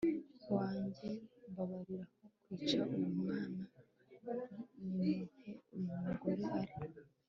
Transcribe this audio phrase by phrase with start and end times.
[0.55, 1.09] wange,
[1.51, 2.05] mbabarira!
[2.15, 3.63] aho kwica uwo mwana,
[4.79, 5.17] nimumuhe
[5.75, 6.73] uyu mugore ari